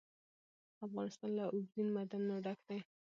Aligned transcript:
افغانستان 0.85 1.29
له 1.37 1.43
اوبزین 1.53 1.87
معدنونه 1.95 2.35
ډک 2.45 2.59
دی. 2.67 2.79